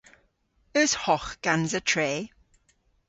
Eus 0.79 0.93
hogh 1.03 1.29
gansa 1.43 1.81
tre? 1.89 2.11